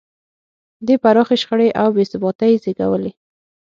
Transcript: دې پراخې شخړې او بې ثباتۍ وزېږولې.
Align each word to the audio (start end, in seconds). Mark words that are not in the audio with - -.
دې 0.85 0.95
پراخې 1.03 1.35
شخړې 1.41 1.69
او 1.81 1.87
بې 1.95 2.03
ثباتۍ 2.11 2.49
وزېږولې. 2.53 3.11